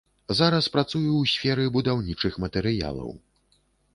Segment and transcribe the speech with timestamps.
[0.37, 3.13] Зараз працую ў сферы будаўнічых матэрыялаў.